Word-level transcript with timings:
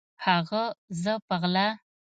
هغه 0.25 0.63
زه 1.01 1.13
په 1.27 1.35
غلا 1.41 1.67